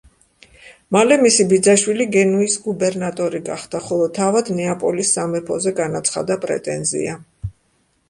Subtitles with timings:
[0.95, 7.19] მალე მისი ბიძაშვილი გენუის გუბერნატორი გახდა, ხოლო თავად ნეაპოლის სამეფოზე განაცხადა პრეტენზია.